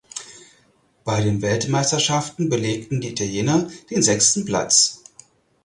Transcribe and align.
Bei 1.05 1.21
den 1.21 1.43
Weltmeisterschaften 1.43 2.49
belegten 2.49 3.01
die 3.01 3.09
Italiener 3.09 3.69
den 3.91 4.01
sechsten 4.01 4.45
Platz. 4.45 5.03